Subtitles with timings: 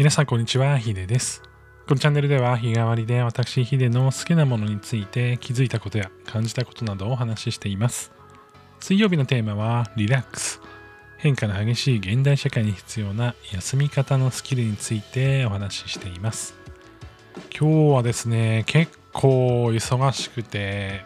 [0.00, 1.42] 皆さんこんにちは、ヒデです。
[1.86, 8.10] このチャンネルでは日替わりで私ヒデの好きなものについて気づいたことや感じたことなどをお話ししています。
[8.80, 10.62] 水曜日のテーマはリラックス。
[11.18, 16.54] 変化の激しい現代社会に必要な休み方のスキルについてお話ししています。
[17.54, 21.04] 今日はですね、結構忙しくて、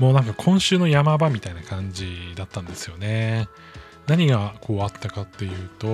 [0.00, 3.46] もうなんか今週の山場みたいな感じだったんですよね。
[4.06, 5.86] 何がこうあったかっていうと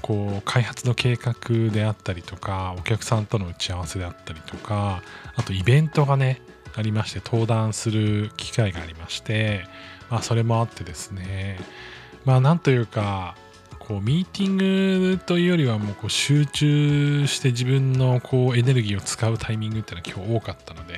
[0.00, 1.34] こう開発の計画
[1.70, 5.02] であったりとかお客さんとの打ち合わせであったりとか
[5.36, 6.40] あとイベントがね
[6.74, 9.64] ありまして登壇する機会がありまして、
[10.10, 11.58] まあ、それもあってですね
[12.24, 13.36] まあなんというか
[13.78, 20.94] こうミーティングというよりはもうこう集中して自分のこうエネルギーを使うタイミングっていうのは今日多かったので、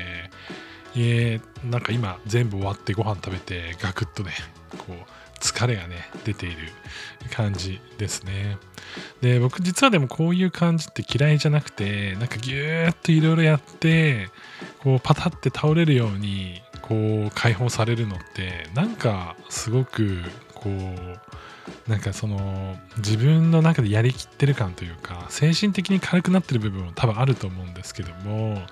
[0.97, 4.31] えーなんか今全部終わってご飯食べてガクッとね
[4.79, 4.95] こう
[5.47, 6.57] 疲れがね出ている
[7.31, 8.59] 感じですね。
[9.21, 14.29] で僕実はでもこういう感じって嫌いじゃなくてなんかギューッといろいろやって
[14.83, 16.95] こうパタって倒れるようにこ
[17.29, 20.23] う解放されるのってなんかすごく
[20.55, 28.63] こうなんかその自分の中でやりきってる感というか精神的に軽くなってる部分も多分あると思うんですけども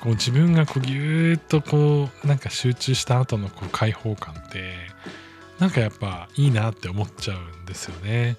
[0.00, 4.74] こう自分がこうギューッとこうなんか集中した後のこう解放感って
[5.58, 8.36] なんかやっぱいいなって思っちゃうんですよね。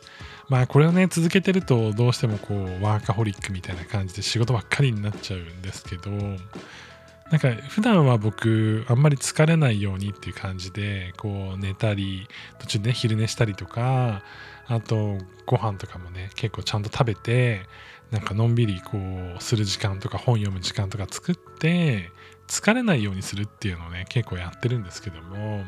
[0.50, 12.28] まあこれをね続けてるとどうしてもこうワーカホリックみたいな感じで仕事ばっかりになっちゃうんですけどなんか普段は僕あんまり疲れないようにっていう感じでこう寝たり
[12.60, 14.22] 途中でね昼寝したりとか
[14.68, 17.64] あとご飯とかもね結構ちゃんと食べて
[18.12, 22.12] なんかのんびりこうする時間とか本読む時間とか作って
[22.48, 25.64] 疲れないようにするっていうのをね結構やってるんですけども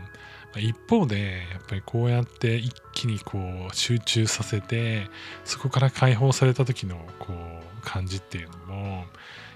[0.60, 3.40] 一方でやっぱりこうやって一気にこ
[3.72, 5.10] う集中させて
[5.46, 9.06] そこから解放された時のこう感じっていうのも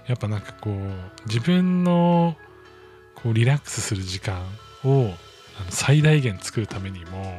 [0.06, 2.36] やっぱなんかこう自分の
[3.14, 4.42] こうリラックスする時間
[4.84, 5.10] を
[5.68, 7.38] 最大限作るためにも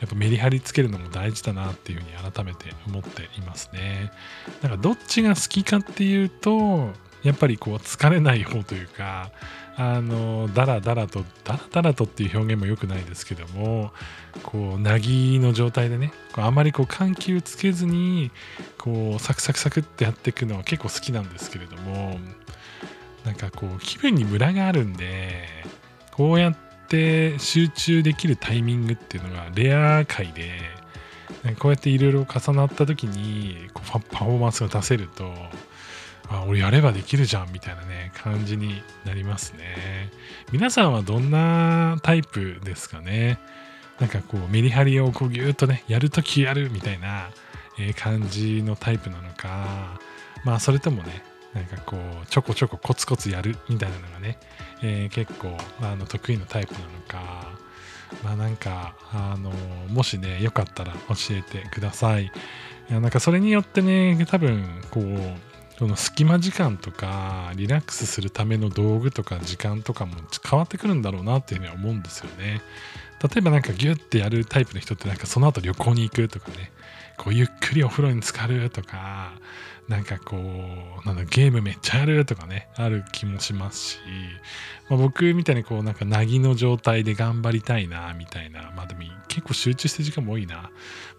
[0.00, 4.12] やっぱメリハリつけるのも大事だなっていうふうに改めて思っていますね。
[4.60, 6.92] なんかどっちが好きかっていうと
[7.24, 9.30] やっぱりこう疲れない方というか
[9.76, 13.92] あのダラダラとダラダラとっていう表現も良くないですけども
[14.42, 18.30] こうなぎの状態でねあまりこう緩急つけずに
[18.78, 22.20] こうサクサクサクってやっていくのは結構好きなんですけれども
[23.24, 25.48] なんかこう気分にムラがあるんで
[26.12, 26.56] こうやっ
[26.88, 30.60] て集中できるタイミングっていうのがレア回で
[31.58, 35.32] こうやっていろいろ重なった時にこうパパフォーマンスが出せると
[36.28, 40.10] あ俺やればできるじゃんみたいなね感じになりますね。
[40.52, 43.38] 皆さんはどんなタイプですかね？
[44.00, 47.30] なんかこうメリハリをこうギューッとねやるときやるみたいな、
[47.96, 50.00] 感じのタイプなのか。
[50.44, 51.22] まあそれともね
[51.54, 54.38] なんかこうちょこちょこコツコツやるみたいなのがね、
[54.82, 57.52] えー結構あの得意なタイプなのか。
[58.22, 59.50] まあなんかあの
[59.88, 62.24] もしねよかったら教えてください。
[62.24, 70.14] いやなんかそれによってね多分こうその隙間時間とかリラックスするための道具とか時間とかも
[70.48, 72.62] 変わってくるんだろうなっていうふうには思うんですよね。
[73.22, 76.70] 例えばなんかギュッてやるタイプの人ってなんかその後旅行に行くとかね
[77.16, 79.32] こうゆっくりお風呂に浸かるとか
[79.88, 83.98] なんかこうなんだゲームめっちゃやるとかねある気もしますし、
[84.88, 90.70] まあ、僕みたいにこうなんかなぎの状態で頑張りたいなみたいなまあでも結構集中してる時間も多いな。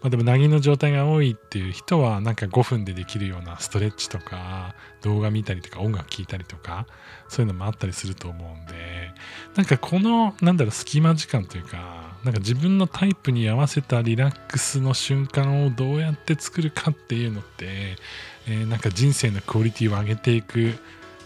[0.01, 6.87] まあでもなぎの状態が多いっていう人はなんか5分でできるようなストレッチとか動画見たりとか音楽聴いたりとか
[7.27, 9.11] そういうのもあったりすると思うんで
[9.55, 17.97] なんかこのなんだろう隙間時間というかなんか自分のタイプに合わせたリラックスの瞬間をどうやって作るかっていうのって、
[18.47, 20.73] えーなんか人生のクオリティを上げていく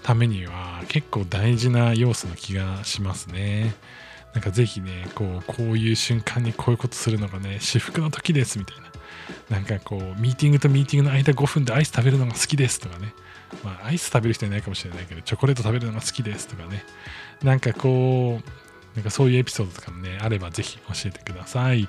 [0.04, 3.76] ためには結構大事な要素の気がしますね。
[4.34, 8.84] なんかぜひねこうこういう瞬間にこういうことするのがね至福の時ですみたいな。
[9.50, 13.14] なんかこうミーティングとミーティングの間5分でアイス食べるのが好きですとかね。
[13.64, 16.84] まあアイス食べる人いないかもしれないけどチョコレート食べるのが好きですとかね。
[17.42, 21.88] なんかこうなんかそういうエピソードとかもね、あればぜひ教えてください。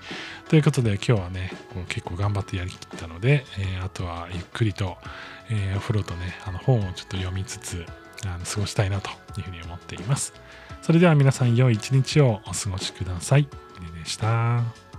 [0.49, 4.97] ということで今日はね、こう結構頑張ってやりきったので、えーあとはゆっくりと、
[5.49, 7.85] えーお風呂とね、あの本をちょっと読みつつ、
[8.26, 10.35] あの過ごしたいなというふうに思っています。
[10.82, 13.49] それでは皆さん良い一日をお過ごしください。
[14.02, 14.90] でした。